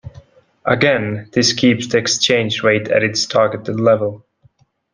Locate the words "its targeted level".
3.03-4.25